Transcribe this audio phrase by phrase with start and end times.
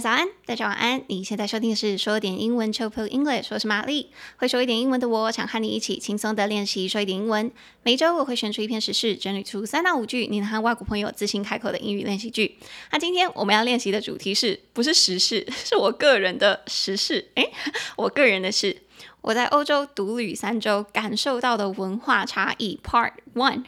[0.00, 1.02] 早安，大家晚安。
[1.08, 4.10] 你现在收听的是说点英文 c h o p i l English，我是玛丽。
[4.38, 7.52] 会说一点英文的我，想和你一起轻松的练习说一点英文。
[7.82, 12.56] 每周我会选出一篇时事，整理出三到五句你能和外国朋友自信开口的英语练习句。
[12.92, 15.46] 那今天我们要练习的主题是不是时事？
[15.52, 17.30] 是我个人的时事。
[17.34, 17.52] 诶，
[17.96, 18.78] 我个人的事。
[19.20, 22.80] 我在欧洲独旅三周，感受到的文化差异。
[22.82, 23.64] Part One: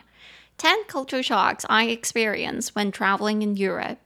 [0.56, 3.98] Ten culture shocks I experienced when traveling in Europe.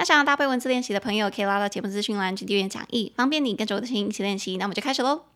[0.00, 4.56] 那想要搭配文字练习的朋友，可以拉到节目资讯栏去订阅讲义，方便你跟着我的声音一起练习。
[4.56, 5.29] 那我们就开始喽。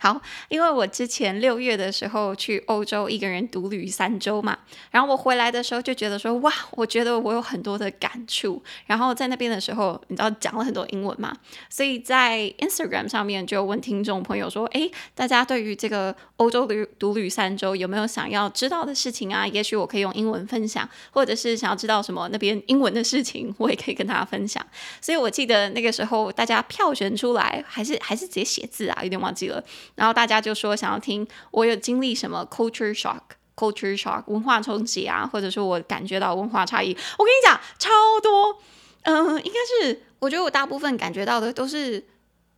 [0.00, 4.58] 好，因为我之前六月的时候去欧洲一个人独旅三周嘛，
[4.90, 8.62] 然后我回来的时候就觉得说，哇，我觉得我有很多的感触。
[8.86, 11.34] 然后在那边的时候，你知道讲了很多英文嘛，
[11.70, 19.46] 所以在 Instagram 上面就问听众朋友说，诶，大家对于这个欧洲旅独旅三周有没有想要知道的事情啊？
[19.46, 24.62] 也许我可以用英文分享，或者是想要知道什么那边英文的事情，我也可以跟大家分享。
[25.00, 29.64] 所以我记得那个时候大家票选出来，还是还是直接写字啊，有点忘记了。
[29.94, 36.96] 然后大家就说想要听我有经历什么 culture shock，culture shock 文化冲击啊，或者说我感觉到文化差异。
[37.18, 37.90] 我跟你讲，超
[38.22, 38.58] 多，
[39.02, 42.06] 嗯、呃，应该是我觉得我大部分感觉到的都是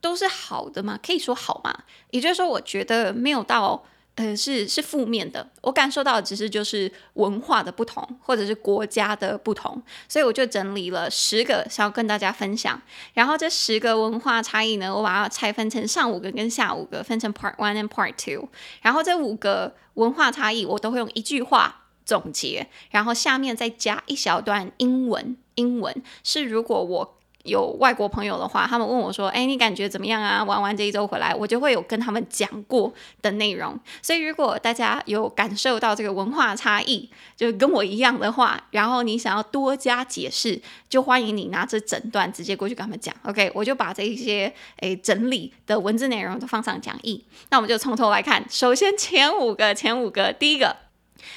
[0.01, 1.85] 都是好的嘛，可以说好嘛。
[2.11, 3.85] 也就是说，我觉得没有到。
[4.17, 12.81] 呃，是是负面的，我感受到只是就是文化的不同，或者是国家的不同，所以我就整理了十个想要跟大家分享。
[13.13, 18.49] 然后这十个文化差异呢，我把它拆分成上五个跟下五个，分成 Part One and Part Two。
[18.81, 25.37] 然后这五个文化差异，我都会用一句话总结，然后下面再加一小段英文。
[25.57, 27.13] 英文是如果我。
[27.47, 30.45] 有外国朋友的话，他们问我说：“哎，你感觉怎么样啊？
[30.45, 33.79] 玩完这一周回来，我就会有跟他们讲过的内容。
[34.03, 43.15] 所以，如果大家有感受到这个文化差异，就跟我一样的话，然后你想要多加解释，就欢迎你拿着整段直接过去跟他们讲。
[43.23, 47.25] OK，我就把这一些诶整理的文字内容都放上讲义。
[47.51, 48.45] 那我们就从头来看。
[48.51, 50.77] 首先，前五个，前五个，第一个，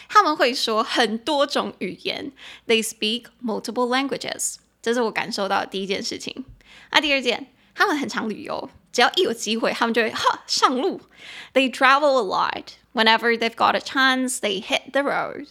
[0.07, 2.31] 他们会说很多种语言
[2.67, 4.55] ，They speak multiple languages。
[4.81, 6.45] 这是我感受到的第一件事情。
[6.91, 11.01] 那第二件，他们很常旅游，只要一有机会，他们就会哈上路。
[11.53, 12.63] They travel a lot.
[12.93, 15.47] Whenever they've got a chance, they hit the road.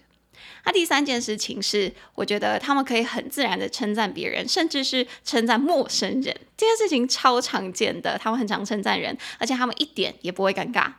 [0.65, 6.37] 那第三件事情是，我觉得他们可以很自然的称赞别人，甚至是称赞陌生人。
[6.57, 10.93] 这件事情超常见的，他们很常称赞人，而且他们一点也不会尴尬。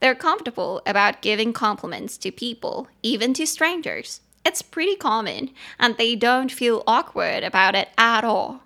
[0.00, 4.16] They're comfortable about giving compliments to people, even to strangers.
[4.43, 8.59] It's pretty common, and they don't feel awkward about it at all.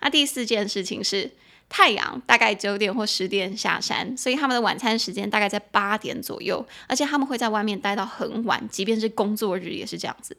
[0.00, 1.32] 那第四件事情是，
[1.70, 10.36] 太阳大概九点或十点下山，所以他们的晚餐时间大概在八点左右，而且他们会在外面待到很晚，即便是工作日也是这样子。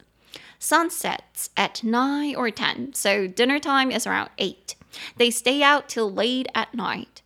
[0.60, 4.74] Sun sets at nine or ten, so dinner time is around eight.
[5.18, 7.22] They stay out till late at night.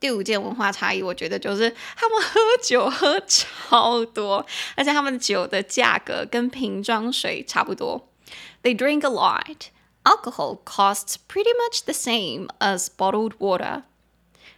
[0.00, 4.44] 第五件文化差异，我觉得就是他们喝酒喝超多，
[4.76, 8.08] 而且他们酒的价格跟瓶装水差不多。
[8.62, 9.68] They drink a lot.
[10.04, 13.82] Alcohol costs pretty much the same as bottled water.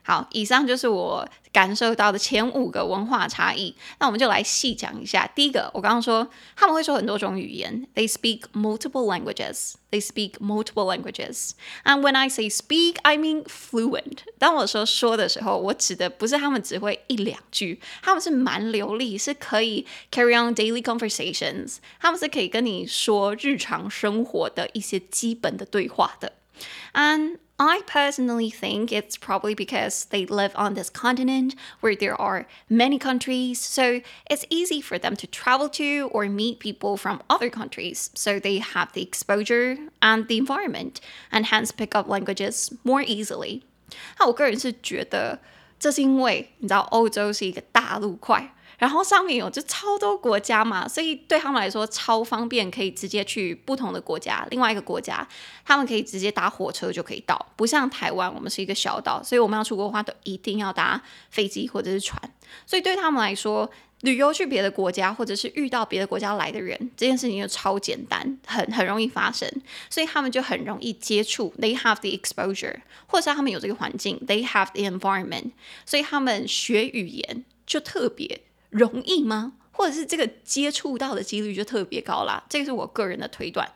[0.02, 3.74] 好，以上就是我感受到的前五个文化差异。
[3.98, 5.30] 那我们就来细讲一下。
[5.34, 9.74] 第一个，我刚刚说他们会说很多种语言，They speak multiple languages.
[9.90, 11.50] They speak multiple languages.
[11.84, 14.18] And when I say speak, I mean fluent.
[14.38, 21.76] 当我说说的时候，我指的不是他们只会一两句，他们是蛮流利，是可以 carry on daily conversations。
[21.98, 26.32] 他们是可以跟你说日常生活的一些基本的对话的。
[26.92, 32.99] 嗯 I personally think it's probably because they live on this continent where there are many
[32.99, 38.09] countries, so it's easy for them to travel to or meet people from other countries.
[38.13, 40.99] So they have the exposure and the environment,
[41.31, 43.61] and hence pick up languages more easily.
[44.19, 45.39] 那我个人是觉得，
[45.79, 48.51] 这是因为你知道，欧洲是一个大陆块。
[48.80, 54.46] 然后上面有就超多国家嘛，所以对他们来说超方便，可以直接去不同的国家。
[54.50, 55.28] 另外一个国家，
[55.66, 62.18] 他们可以直接搭火车就可以到，不像台湾，我们是一个小岛，所以我们要出国的话，都一定要搭飞机或者是船。
[62.64, 69.46] 所以对他们来说，旅游去别的国家，或者是遇到别的国家来的人，这件事情就超简单，很很容易发生，
[69.90, 71.52] 所以他们就很容易接触。
[71.60, 75.50] They have the exposure，或者是他们有这个环境，They have the environment，
[75.84, 78.40] 所以他们学语言就特别。
[78.70, 79.52] 容易吗？
[79.72, 82.42] 或者是这个接触到的几率就特别高啦？
[82.50, 83.66] 这个是我个人的推断。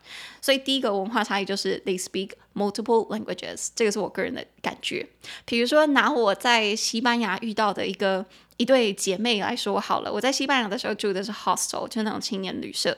[0.42, 5.06] 所以第一个文化差异就是 they speak multiple languages，这个是我个人的感觉。
[5.46, 8.26] 比如说拿我在西班牙遇到的一个
[8.56, 12.96] 一对姐妹来说好了，我在西班牙的时候住的是 hostel，就那种青年旅社。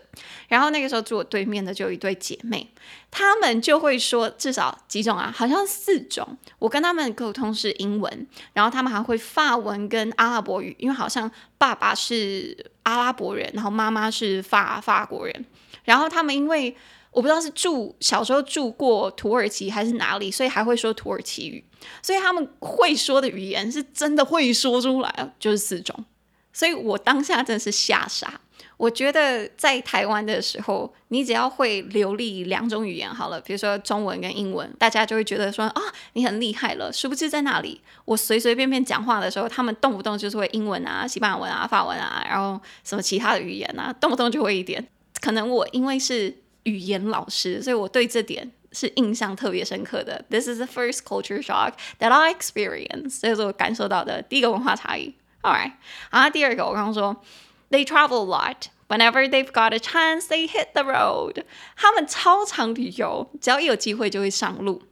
[0.49, 2.69] 然后那个时候住我对面的就有一对姐妹，
[3.11, 6.37] 她们就会说至少几种啊，好像四种。
[6.59, 15.45] 我跟她们沟通是英文，然后她们还会法文跟阿拉伯语，因为好像爸爸是阿拉伯人，然后妈妈是法法国人。
[15.85, 16.77] 然后他们因为
[17.17, 21.65] 我不知道是住小时候住过土耳其还是哪里，所以还会说土耳其语。
[22.03, 26.05] 所以他们会说的语言是真的会说出来，就是四种。
[26.53, 28.39] 所以我当下真的是吓傻。
[28.77, 35.83] 我觉得在台湾的时候，你只要会流利两种语言好了，比如说中文跟英文，大家就会觉得说啊，
[36.13, 36.93] 你很厉害了。
[36.93, 44.87] 殊不知在那里，我随随便便讲话的时候，他们动不动就是会英文啊、西班牙文啊、法文啊，然后什么其他的语言啊，动不动就会一点。
[45.23, 50.24] 可能我因为是语言老师，所以我对这点是印象特别深刻的。
[50.30, 55.16] This is the first culture shock that I experienced，这是我感受到的第一个文化差异。
[55.42, 55.74] Alright，
[56.12, 57.24] 然后第二个我刚刚说，
[57.70, 58.68] They travel a lot.
[58.88, 61.46] Whenever they've got a chance, they hit the road.
[61.78, 64.84] 他们超常旅游，只要一有机会就会上路。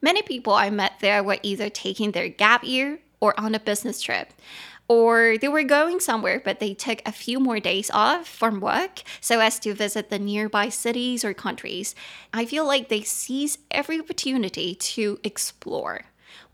[0.00, 4.00] Many people I met there were either taking their gap year or on a business
[4.00, 4.28] trip.
[4.87, 9.03] Or they were going somewhere, but they took a few more days off from work
[9.19, 11.93] so as to visit the nearby cities or countries.
[12.33, 16.05] I feel like they seize every opportunity to explore.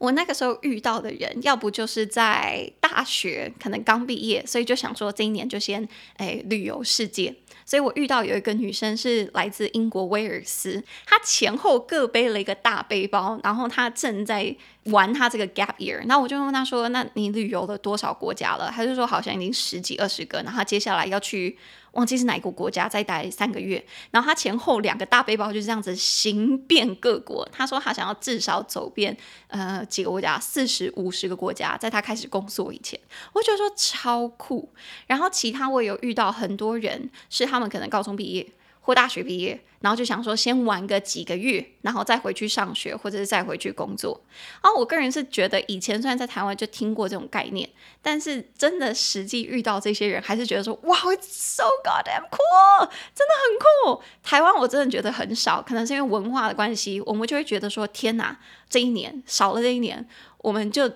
[0.03, 7.33] 我那个时候遇到的人，要不就是在大学，可能刚毕业，所以就想说这一年就先诶旅游世界。
[7.65, 14.53] 所以我遇到有一个女生是来自英国威尔斯，她前后各背了一个大背包，然后她正在
[14.88, 16.03] 玩她这个 gap year。
[16.05, 21.57] 那我就问她说：“那你旅游了多少国家了？”她就说：“好像已经十几二十个。”然后她接下来要去。
[21.94, 27.47] 忘记是哪个国家，再待三个月，然后他前后两个大背包就这样子行遍各国。
[27.51, 29.15] 他说他想要至少走遍
[29.50, 32.99] 呃几个国家，四十五十个国家，在他开始工作以前，
[33.33, 34.73] 我觉得说超酷。
[35.05, 38.47] 然后其他我有遇到很多人，是他们可能高中毕业。
[38.85, 44.21] 或大学毕业，然后就想说先玩个几个月，然后再回去上学，或者是再回去工作。
[44.62, 47.69] 然后我个人是觉得，以前虽然在台湾就听过这种概念，
[48.01, 54.03] 但是真的实际遇到这些人，还是觉得说，哇，so goddamn cool，真的很酷。
[54.21, 58.38] 台湾我真的觉得很少，可能是因为文化的关系，我们就会觉得说，天哪，
[58.69, 60.06] 这一年少了这一年，
[60.39, 60.91] 我们就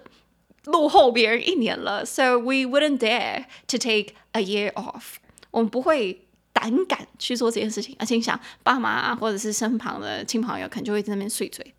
[0.65, 2.05] 落后别人一年了。
[2.05, 5.15] So we wouldn't dare to take a year off，
[5.51, 6.26] 我们不会。
[6.57, 11.75] 胆敢去做这件事情，而且想，爸妈啊，或者是身旁的亲朋友，可能就会在那边碎嘴。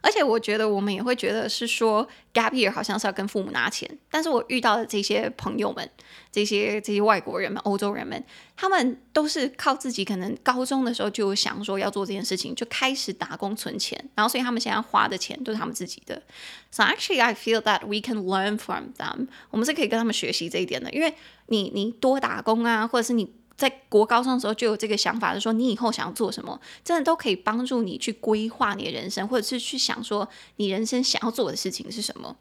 [0.00, 3.90] 而且我觉得，我们也会觉得是说，gap year 好像是要跟父母拿钱。
[4.08, 5.90] 但是我遇到的这些朋友们，
[6.32, 8.22] 这些这些外国人们、欧洲人们，
[8.56, 16.22] 他们都是靠自己，可能高中的时候就想说要做这件事情，就开始打工存钱，然后所以他们现在花的钱都是他们自己的。
[16.70, 19.26] So actually, I feel that we can learn from them。
[19.50, 21.14] 我们是可以跟他们学习这一点的，因为
[21.46, 23.32] 你你多打工啊，或者是你。
[23.56, 32.36] 在国高中的时候就有这个想法，就是说你以后想要做什么，真的都可以帮助你去规划你的人生，或者是去想说你人生想要做的事情是什么。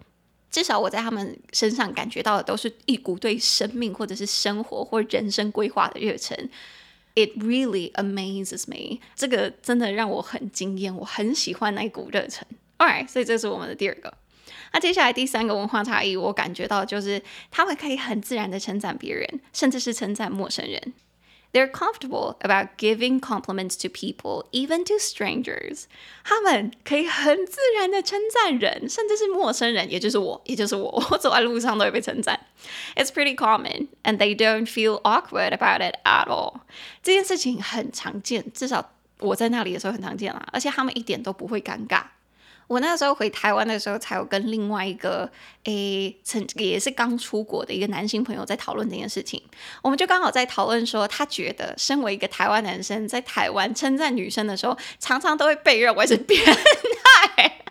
[0.52, 6.50] 至少我在他们身上感觉到的都是一股对生命或者是生活或人生规划的热忱。
[7.14, 12.46] It really amazes me，这个真的让我很惊艳，我很喜欢那股热忱。
[12.78, 14.14] Alright，所以这是我们的第二个。
[14.74, 20.94] 那接下来第三个文化差异，我感觉到就是他们可以很自然的称赞别人，甚至是称赞陌生人。
[21.55, 25.87] They're comfortable about giving compliments to people, even to strangers.
[26.23, 32.39] 他们可以很自然的称赞人，甚至是陌生人，也就是我，也就是我，我走在路上都会被称赞。
[32.95, 36.61] It's pretty common, and they don't feel awkward about it at all.
[37.03, 42.05] 这件事情很常见，至少我在那里的时候很常见啦，而且他们一点都不会尴尬。
[42.68, 45.30] 我那个时候回台湾的时候，才有跟另外一个
[45.66, 49.42] 诶，曾也是刚出国的一个男性朋友在讨论这件事情。
[49.82, 57.62] 我们就刚好在讨论说，他觉得身为一个台湾男生，在台湾称赞女生的时候，常常都会被认为是 变态。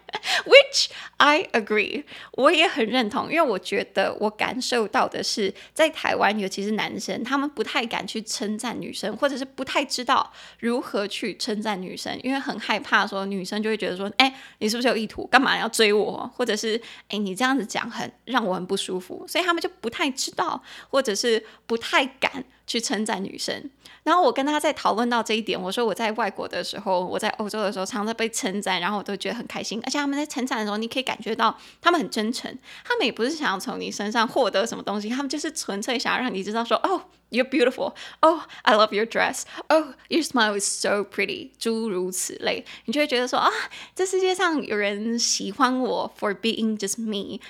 [0.44, 0.86] Which
[1.16, 22.44] I agree，我也很认同，因为我觉得我感受到的是，在台湾，尤其是男生，他们不太敢去称赞女生，或者是不太知道如何去称赞女生，因为很害怕说女生就会觉得说，哎，你是不是有意图，干嘛要追我，或者是哎，你这样子讲很让我很不舒服，所以他们就不太知道，或者是不太敢。
[22.66, 23.70] 去称赞女生，
[24.04, 29.78] 然后我跟他在讨论到这一点，我说我在外国的时候，我在欧洲的时候，常常被称赞，然后我都觉得很开心。
[29.84, 43.48] 而且他们在称赞的时候，你可以感觉到他们很真诚，他们也不是想要从你身上获得什么东西，他们就是纯粹想要让你知道说，哦，you're beautiful，oh I love your dress，oh your smile is so pretty，诸如此类，你就会觉得说啊，
[43.94, 47.40] 这世界上有人喜欢我 for being just me。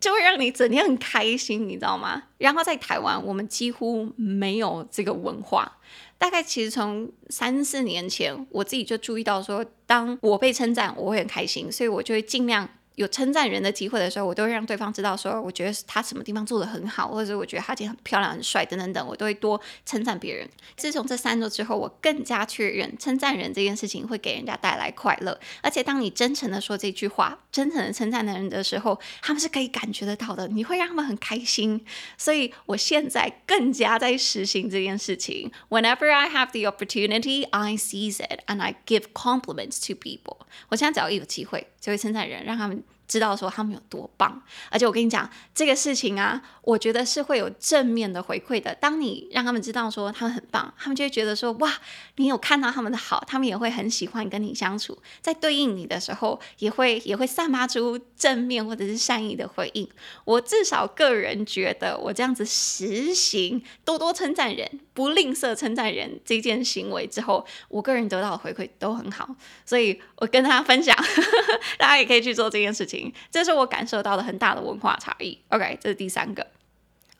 [0.00, 2.24] 就会让你整天很开心，你知道吗？
[2.38, 5.78] 然后在台湾，我们几乎没有这个文化。
[6.22, 12.68] 大概其实从三四年前，我自己就注意到说，当我被称赞，我会很开心，所以我就会尽量。
[13.02, 20.48] 有称赞人的机会的时候，我都会让对方知道说，我觉得他什么地方做得很好，或者我觉得他今天很漂亮、很帅等等等，我都会多称赞别人。
[20.76, 25.38] 自从这三周之后，我更加确认称赞人这件事情会给人家带来快乐。
[25.60, 31.84] 而且当你真诚的说这句话，真诚的称赞的人的时候，他们是可以感觉得到的，你会让他们很开心。
[32.16, 35.50] 所以我现在更加在实行这件事情。
[35.68, 40.46] Whenever I have the opportunity, I seize it and I give compliments to people。
[40.68, 42.84] 我现在只要一有机会，就会称赞人，让他们。
[43.12, 48.74] 知道说他们有多棒，而且我跟你讲这个事情啊，我觉得是会有正面的回馈的。
[48.76, 51.70] 当你让他们知道说他们很棒，他们就会觉得说哇，
[52.16, 54.96] 你有看到他们的好，他们也会很喜欢跟你相处。
[55.20, 59.86] 在对应你的时候，也会也会散发出正面或者是善意的回应。
[60.24, 69.36] 我至少个人觉得，我这样子实行多多称赞人，不吝啬称赞人这件行为之后，我个人得到的回馈都很好。
[69.66, 70.96] 所以我跟大家分享，
[71.76, 75.38] 大家也可以去做这件事情这是我感受到的很大的文化差异。
[75.48, 76.46] OK，这是第三个。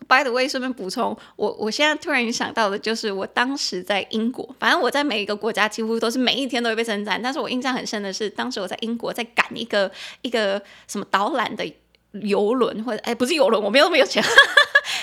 [0.09, 7.23] By the way，顺便补充，我我现在突然想到的就是，我当时在英国，反正我在每一个国家几乎都是每一天都会被称赞。
[7.23, 9.91] 但是我印象很深的是，当时我在英国在赶一个
[10.23, 11.65] 一个什么导览的
[12.13, 14.23] 游轮，或者哎，不是游轮，我没有那么有钱。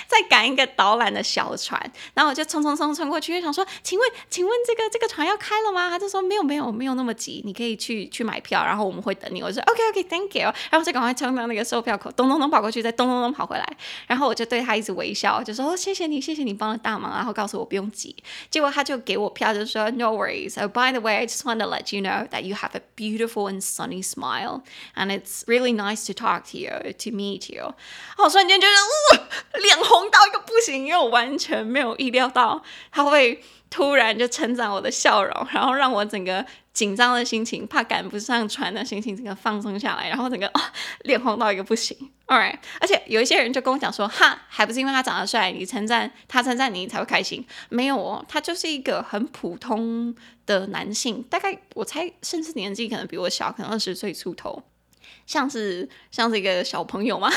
[0.09, 1.79] 在赶一个导览的小船，
[2.15, 5.87] 然后我就冲冲冲冲过去，就想说，请问，请问这个这个船要开了吗？
[5.87, 9.43] 他就说没有没有没有那么急，你可以去去买票，然后我们会等你。
[9.43, 18.15] 我说 OK OK Thank you，然后就赶快冲到那个售票口，咚咚咚跑过去，再咚咚咚跑回来，然后我就对他一直微笑，就说哦谢谢你谢谢你帮了大忙，然后告诉我不用急。
[18.49, 20.53] 结果他就给我票，就说 No worries.
[20.55, 22.81] So by the way, I just want to let you know that you have a
[22.95, 24.63] beautiful and sunny smile,
[24.95, 27.75] and it's really nice to talk to you, to meet you。
[28.17, 29.98] 我瞬间觉得，脸红。
[29.99, 40.61] 红到一个不行，因为我完全没有意料到他会突然就称赞我的笑容，然后让我整个紧张的心情、怕赶不上船的心情整个放松下来，然后整个、哦、
[41.01, 41.95] 脸红到一个不行。
[42.27, 47.45] Alright，而且有一些人就跟我讲说，哈，还不是因为他长得帅，你称赞他称赞你才会开心？
[47.69, 50.15] 没有哦，他就是一个很普通
[50.45, 54.63] 的男性，大概我猜甚至年纪可能比我小，可能二十岁出头。
[55.29, 57.29] 像是像是一个小朋友嘛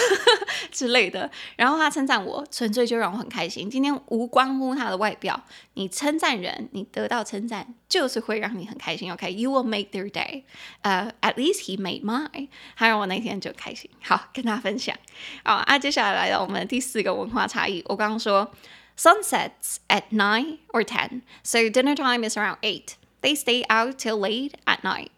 [0.71, 3.69] 之类的，然后他称赞我，纯粹就让我很开心。
[3.69, 5.39] 今天无关乎他的外表，
[5.75, 9.13] 你称赞人，你得到称赞，就是会让你很开心。
[9.13, 10.45] OK，you、will make their day。
[10.81, 13.91] 呃，at least he made mine，他让我那天就开心。
[14.03, 14.97] 好，跟大家分享。
[15.45, 17.85] 好啊，接下来来到我们第四个文化差异。
[17.89, 18.51] 我刚刚说
[18.97, 22.95] ，sunsets at nine or ten，so dinner time is around eight。
[23.21, 25.09] They stay out till late at night。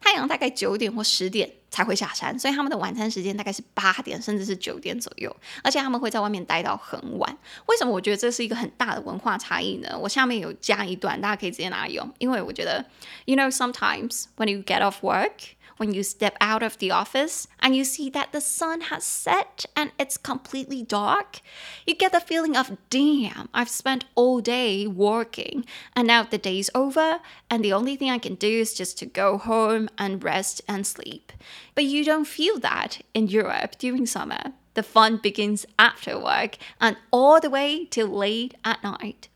[0.00, 7.38] 太阳大概九点或十点才会下山，所以他们的晚餐时间大概是八点甚至是九点左右，而且他们会在外面待到很晚。
[7.66, 9.96] 为什么我觉得这是一个很大的文化差异呢？
[9.98, 12.84] 我下面有加一段，大家可以直接拿来用，因为我觉得
[13.24, 15.30] ，you know sometimes when you get off work。
[15.79, 19.91] When you step out of the office and you see that the sun has set and
[19.99, 21.41] it's completely dark,
[21.85, 26.69] you get the feeling of, damn, I've spent all day working and now the day's
[26.73, 27.19] over
[27.49, 30.87] and the only thing I can do is just to go home and rest and
[30.87, 31.33] sleep.
[31.73, 34.53] But you don't feel that in Europe during summer.
[34.75, 39.27] The fun begins after work and all the way till late at night.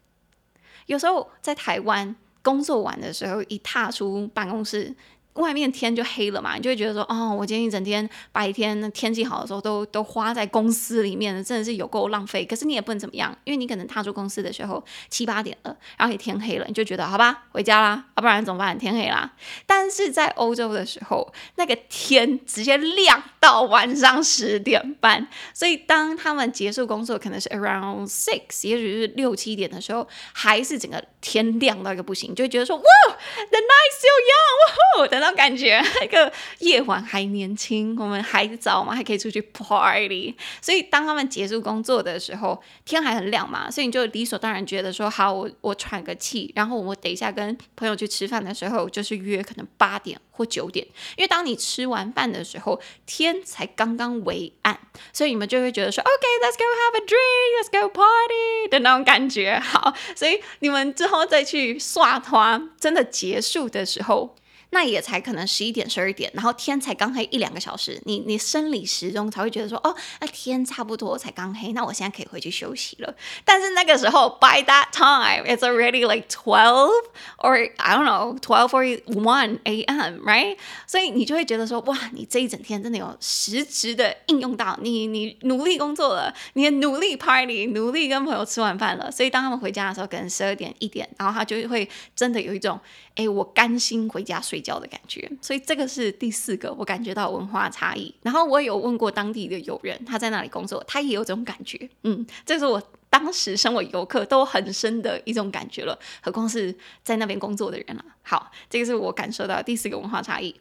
[0.85, 4.95] 有时候在台湾工作完的时候，一踏出办公室。
[5.34, 12.44] 外面天就黑了嘛，你就会觉得说，哦，我今天一整天白天天气好的时候都都花在公司里面，真的是有够浪费。
[12.44, 18.78] 可是你也不能怎么样，因为你可能踏出公司的时候七八点了，然后也天黑了，你就觉得好吧，回家啦，要、啊、不然怎么办？
[18.78, 19.32] 天黑啦。
[19.66, 40.36] 但是在欧洲的时候，那个天直接亮到晚上十点半，所以当他们结束工作可能是 around six，也许是六七点的时候，还是整个天亮到一个不行，就会觉得说，哇，the night still young，哇吼那种感觉， 那个夜晚还年轻，我们还早嘛，还可以出去 party。
[40.60, 54.78] 所以当他们结束工作的时候，天还很亮嘛，所以你就理所当然觉得说，好，我我喘个气，然后我等一下跟朋友去吃饭的时候，就是约可能八点或九点，因为当你吃完饭的时候，天才刚刚微暗，
[55.12, 59.58] 所以你们就会觉得说，OK，let's go have a drink，let's go party 的那种感觉。
[59.58, 64.36] 好，所以你们之后再去刷团，真的结束的时候。
[64.74, 73.14] 那也才可能十一点、十二点，然后天才刚黑一两个小时，你你生理时钟才会觉得说，哦，那天差不多才刚黑，那我现在可以回去休息了。
[73.44, 76.90] 但是那个时候，by that time it's already like twelve
[77.38, 80.18] or I don't know twelve for one a.m.
[80.26, 80.58] right？
[80.88, 89.08] 所以你就会觉得说，哇，你这一整天真的有实质的应用到你，你努力工作了，你努力 party，努力跟朋友吃晚饭了。
[89.08, 92.80] 所以当他们回家的时候，可能十二点一点，然后他就会真的有一种，
[93.14, 95.30] 哎，我甘心回家睡觉的感觉。
[95.40, 98.12] 所以这个是第四个我感觉到文化差异。
[98.22, 101.88] 然后我有问过当地的友人，他在那里工作，他也有这种感觉。
[102.02, 108.04] 嗯，这是我当时身为游客都很深的一种感觉了，何况是在那边工作的人了。
[108.22, 110.52] 好，这个是我感受到第四个文化差异。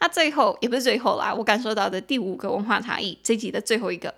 [0.00, 4.12] 那最后也不是最后啦，我感受到的第五个文化差异，这集的最后一个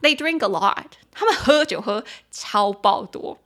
[0.00, 3.38] ，They drink a lot，他们喝酒喝超爆多。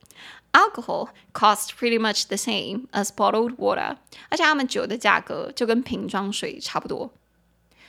[0.58, 3.98] Alcohol costs pretty much the same as bottled water，
[4.30, 7.12] 而且他们酒的价格就跟瓶装水差不多。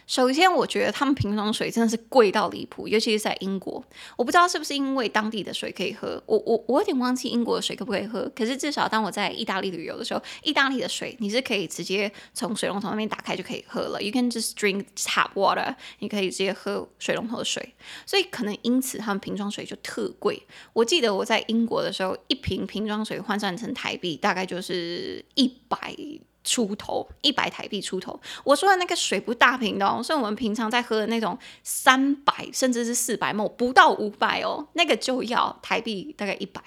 [0.09, 3.81] 首先，我觉得他们瓶装水真的是贵到离谱，尤其是在英国。
[4.17, 8.27] 我不知道是不是因为当地的水可以喝，我我我有点忘记英国的水可不可以喝。
[8.35, 14.01] 可是至少当我在意大利旅游的时候，意大利的水你是可以直接从水龙头那边打开就可以喝了。
[14.01, 17.75] You can just drink tap water，你可以直接喝水龙头的水。
[18.07, 20.41] 所以可能因此他们瓶装水就特贵。
[20.73, 25.95] 我记得我在英国的时候，一瓶瓶装水换算成台币大概就是一百。
[26.43, 36.61] 出头一百台币出头，我说的那个水不大瓶的哦，是我们平常在喝的那种三百甚至是四百莫不到五百哦，那个就要台币大概一百，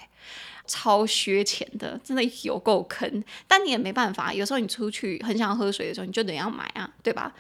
[0.67, 3.25] 超削钱的，真的有够坑。
[3.47, 7.33] 但你也没办法，有时候你出去很想喝水的时候，你就得要买啊，对吧？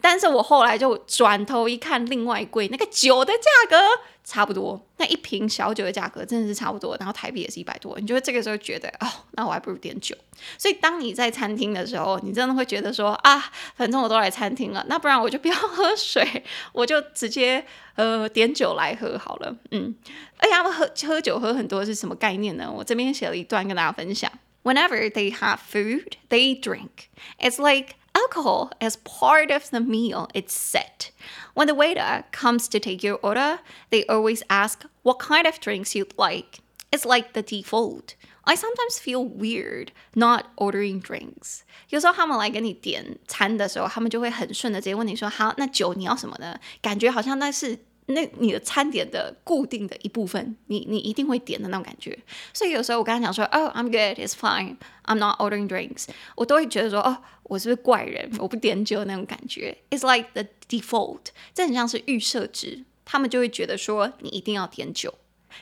[0.00, 3.76] 但是我后来就转头一看，另外一柜那个酒的价格
[4.24, 10.16] 差不多，那一瓶小酒的价格真的是差不多，然后台币也是一百多，你就会这个时候觉得哦，那我还不如点酒。
[10.56, 17.64] 所以当你在餐厅的时候，你真的会觉得说啊，反正我都来餐厅了，那不然我就不要喝水，我就直接
[17.96, 19.56] 呃点酒来喝好了。
[19.70, 19.94] 嗯，
[20.38, 22.70] 而且他们喝喝酒喝很多是什么概念呢？
[22.72, 24.30] 我这边写了一段跟大家分享
[24.62, 27.08] ：Whenever they have food, they drink.
[27.38, 27.96] It's like
[28.29, 31.11] Alcohol as part of the meal it's set.
[31.53, 33.59] When the waiter comes to take your order,
[33.89, 36.59] they always ask what kind of drinks you'd like.
[36.91, 38.15] It's like the default.
[38.45, 41.61] I sometimes feel weird not ordering drinks.
[41.89, 47.79] 有时候他们来给你点餐的时候，他们就会很顺的直接问你说：“好，那酒你要什么呢？”感觉好像那是。
[48.10, 52.18] 那你的餐点的固定的一部分，你你一定会点的那种感觉。
[52.52, 58.30] 所以有时候我跟他讲说，Oh, I'm good, it's fine, I'm not ordering drinks，我都会觉得说，哦，我是不是怪人？
[58.38, 59.76] 我不点酒那种感觉。
[59.90, 65.14] It's like the default，这很像是预设值，他们就会觉得说你一定要点酒。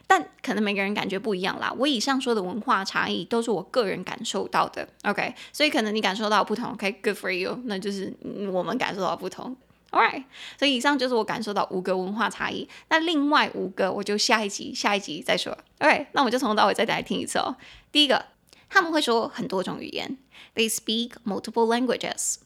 [0.06, 1.74] 但可能每个人感觉不一样啦。
[1.78, 5.34] 我以上说的文化差异都是我个人感受到的，OK？
[5.50, 8.12] 所以可能你感受到不同，OK？Good for you，那就是
[8.52, 9.56] 我们感受到不同。
[9.90, 10.24] All right，
[10.58, 12.68] 所以以上就是我感受到五个文化差异。
[12.90, 15.56] 那另外五个，我就下一集下一集再说。
[15.78, 17.56] Alright，那我们就从头到尾再来听一次哦。
[17.90, 18.26] 第一个，
[18.68, 20.18] 他们会说很多种语言
[20.54, 22.36] ，They speak multiple languages。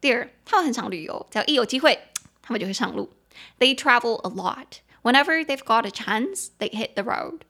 [0.00, 1.98] 第二，他们很常旅游，只要一有机会，
[2.42, 3.10] 他们就会上路。
[3.58, 4.80] They travel a lot.
[5.02, 7.40] Whenever they've got a chance, they hit the road。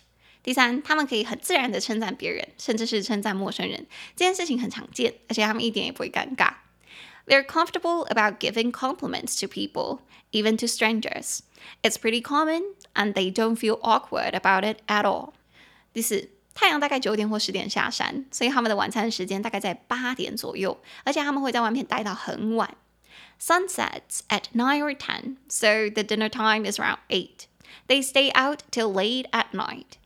[0.45, 6.53] 第三，他们可以很自然的称赞别人，甚至是称赞陌生人，这件事情很常见，而且他们一点也不会尴尬。
[7.28, 10.00] They're comfortable about giving compliments to people,
[10.32, 11.44] even to strangers.
[11.84, 12.64] It's pretty common,
[12.96, 15.34] and they don't feel awkward about it at all.
[15.94, 22.76] 第四，太阳大概九点或十点下山，所以他们的晚餐时间大概在八点左右，而且他们会在外面待到很晚。
[23.40, 27.46] Sun sets at nine or ten, so the dinner time is around eight.
[27.88, 29.98] They stay out till late at night.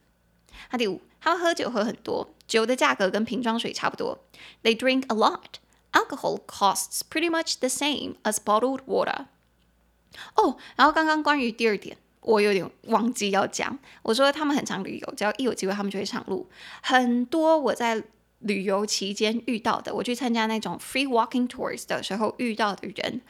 [0.72, 4.24] 那第五，他们喝酒喝很多，酒的价格跟瓶装水差不多。
[4.62, 5.60] They drink a lot.
[5.99, 9.27] Alcohol costs pretty much the same as bottled water.
[10.37, 13.79] 哦，然后刚刚关于第二点，我有点忘记要讲。
[14.03, 16.49] 我说他们很常旅游，只要一有机会，他们就会上路。
[16.83, 18.03] 很多我在
[18.41, 23.21] 旅游期间遇到的，我去参加那种 free walking tours 的时候遇到的人。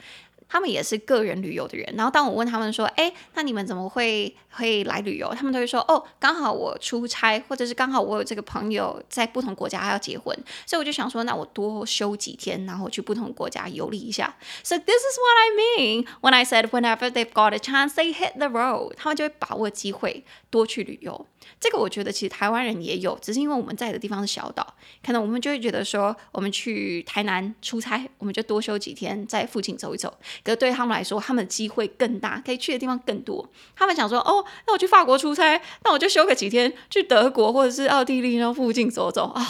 [0.49, 10.35] 他们也是个人旅游的人，然后当我问他们说：“哎，那你们怎么会会来旅游？”他们都会说：“哦，刚好我出差，或者是刚好我有这个朋友在不同国家要结婚，
[10.65, 18.11] 所以我就想说，那我多休几天，然后去不同国家游历一下。” So this is what I mean when I said whenever they've got a chance, they
[18.11, 18.95] hit the road。
[18.97, 21.27] 他们就会把握机会多去旅游。
[21.59, 24.75] 这个我觉得其实台湾人也有，只是因为我们在的地方是小岛，
[25.05, 30.17] 可能我们就会觉得说，我们去台南出差，我们就多休几天，在附近走一走。
[30.43, 33.49] 可是对他们来说，他们的机会更大，可以去的地方更多。
[33.75, 39.41] 他们想说，哦，那我去法国出差，那我就休个几天去德国或者是奥地利那附近走走啊。
[39.41, 39.45] 哦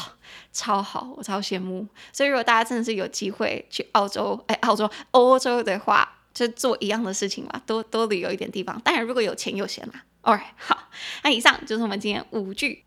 [0.51, 1.85] 超好，我超羡慕。
[2.11, 8.79] 所以如果大家真的是有机会去澳洲，哎，澳洲、欧洲的话，就做一样的事情嘛，多多旅游一点地方。
[8.83, 9.93] 当然，如果有钱有闲嘛。
[10.57, 10.89] 好，
[11.23, 12.85] 那以上就是我们今天五句。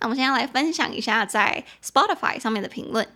[0.00, 3.08] 那我们现在来分享一下在 Spotify 上面的评论。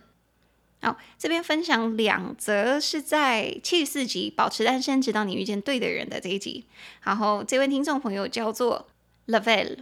[0.81, 6.65] 好，这边分享两则是在七十四集“保持单身，直到你遇见对的人”的这一集。
[7.03, 8.87] 然后这位听众朋友叫做
[9.27, 9.79] Lavelle，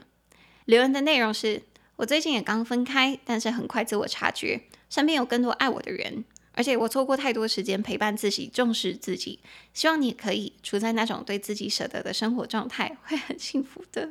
[0.65, 1.63] 留言的内容是。
[1.97, 6.26] 我最近也刚分开，但是很快自我察觉，身边有更多爱我的人，
[6.58, 9.39] 而且我错过太多时间陪伴自己，重视自己。
[9.74, 14.10] 希望你可以处在那种对自己舍得的生活状态，会很幸福的。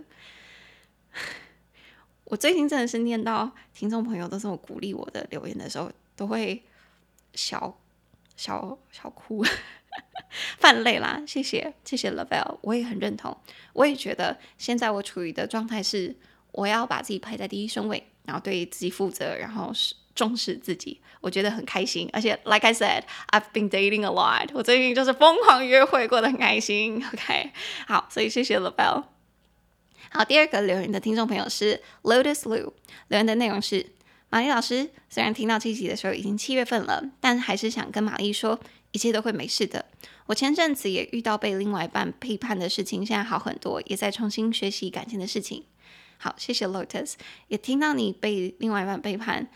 [2.24, 6.62] 我最近真的是念到听众朋友都这么鼓励我的留言的时候，都会
[7.35, 7.76] 小
[8.37, 9.44] 小小哭，
[10.59, 11.22] 泛泪啦。
[11.26, 13.37] 谢谢谢谢 Lavelle，我也很认同，
[13.72, 16.16] 我也觉得现在我处于的状态是。
[16.52, 22.11] 我要把自己排在第一顺位，然后对自己负责，然后是重视自己，我觉得很开心。
[22.12, 24.48] 而且，like I said, I've been dating a lot。
[24.55, 26.96] 我最近就是疯狂约会，过得很开心。
[27.07, 27.52] OK，
[27.87, 29.05] 好，所以谢谢 Lavelle。
[30.11, 32.72] 好，第二个留言的听众朋友是 Lotus Lu，
[33.09, 33.87] 留言的内容是：
[34.31, 38.59] 玛丽老师，虽然听到这集的时候已经七月份了，但还是想跟玛丽说，
[38.92, 39.85] 一切都会没事的。
[40.26, 45.64] 我前阵子也遇到被另外一半背叛的事情，现在好很多，也在重新学习感情的事情。
[46.18, 47.12] 好，谢谢 Lotus，
[47.48, 49.48] 也听到你被另外一半背叛，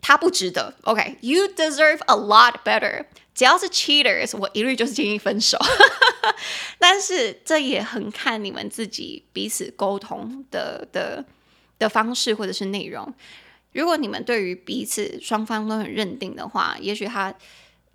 [0.00, 0.74] 他不值得。
[0.82, 3.04] OK，you、deserve a lot better。
[3.34, 5.58] 只要是 cheaters，我一律就是建议分手。
[6.78, 11.24] 但是这也很看你们自己彼此沟通的的
[11.78, 13.14] 的方式或者是内容。
[13.72, 17.32] 如果你们对于彼此双方都很认定的话，也许他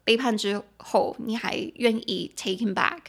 [0.04, 3.00] 背叛之后，你还愿意 take him back。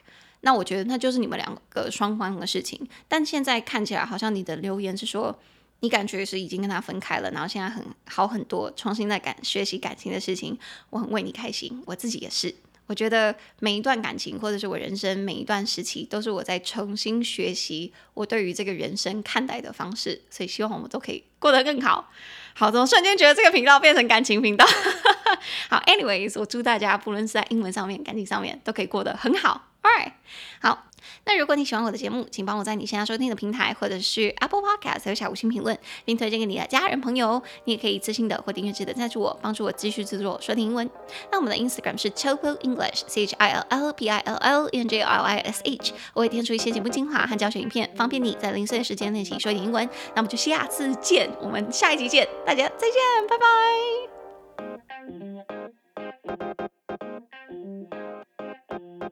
[0.40, 5.38] 那我觉得那就是你们两个双方的事情，但现在看起来好像你的留言是说，
[5.81, 10.59] 你感觉是已经跟他分开了，然后现在很好很多，重新在感学习感情的事情，
[10.91, 12.55] 我很为你开心，我自己也是。
[12.89, 22.09] 我觉得每一段感情或者是我人生每一段时期，都是我在重新学习我对于这个人生看待的方式，所以希望我们都可以过得更好。
[22.55, 24.65] 好，怎么瞬间觉得这个频道变成感情频道？
[25.69, 29.69] 好，anyways，我祝大家不论是在英文上面、感情上面，都可以过得很好。
[29.83, 30.12] Alright，
[30.61, 30.86] 好。
[31.25, 37.42] 那如果你喜欢我的节目，请帮我在你现在收听的平台或者是 Apple Podcast 留下五星评论，并推荐给你的家人朋友。
[37.64, 40.88] 你也可以一次性的或订阅制的赞助我，帮助我继续制作说听英文。
[41.31, 49.88] 那我们的 Instagram 是 ChocoEnglish，CHILL P I L L N J L I S H，我会贴出一些节目精华和教学影片，方便你在零碎的时间练习说点英文。
[50.14, 53.47] 那我们就下次见，我们下一集见，大家再见，拜拜。